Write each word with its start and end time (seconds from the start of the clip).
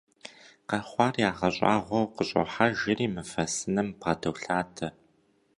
Къэхъуар 0.69 1.15
ягъэщӏагъуэу 1.29 2.11
къыщӏохьэжри 2.15 3.05
мывэ 3.13 3.45
сыным 3.53 3.87
бгъэдолъадэ. 3.99 4.87